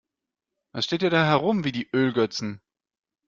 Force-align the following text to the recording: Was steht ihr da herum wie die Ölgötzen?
Was 0.71 0.85
steht 0.85 1.03
ihr 1.03 1.11
da 1.11 1.23
herum 1.25 1.63
wie 1.63 1.71
die 1.71 1.87
Ölgötzen? 1.93 2.59